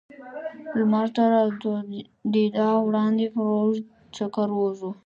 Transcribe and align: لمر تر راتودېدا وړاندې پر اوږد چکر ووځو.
لمر 0.77 1.07
تر 1.15 1.27
راتودېدا 1.35 2.69
وړاندې 2.87 3.25
پر 3.33 3.47
اوږد 3.59 3.85
چکر 4.15 4.47
ووځو. 4.53 4.89